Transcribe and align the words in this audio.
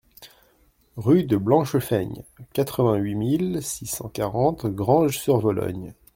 Rue 0.95 1.25
de 1.25 1.37
Blanchefeigne, 1.37 2.23
quatre-vingt-huit 2.53 3.13
mille 3.13 3.59
six 3.61 3.85
cent 3.85 4.09
quarante 4.09 4.65
Granges-sur-Vologne 4.65 5.93